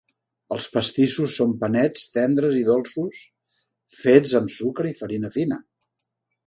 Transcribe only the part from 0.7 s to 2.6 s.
pastissos són panets tendres